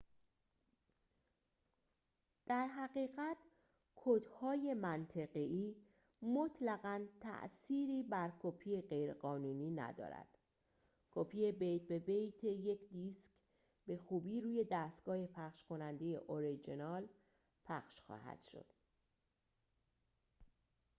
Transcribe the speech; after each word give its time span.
در 2.45 2.67
حقیقت 2.67 3.37
کدهای 3.95 4.73
منطقه‌ای 4.73 5.75
مطلقاً 6.21 7.07
تأثیری 7.21 8.03
بر 8.03 8.33
کپی 8.41 8.81
غیرقانونی 8.81 9.71
ندارد 9.71 10.27
کپی 11.11 11.51
بیت 11.51 11.87
به 11.87 11.99
بیت 11.99 12.43
یک 12.43 12.89
دیسک 12.89 13.21
به 13.87 13.97
خوبی 13.97 14.41
روی 14.41 14.65
دستگاه 14.71 15.27
پخش‌کننده 15.27 16.05
اورجینال 16.05 17.07
پخش 17.65 18.01
خواهد 18.01 18.39
شد 18.51 18.65